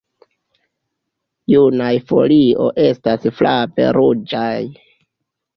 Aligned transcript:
Junaj 1.55 1.91
folio 2.13 2.71
estas 2.87 3.29
flave 3.43 3.89
ruĝaj. 3.99 4.51